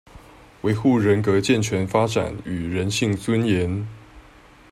[0.63, 3.85] 維護人格健全發展與人性尊嚴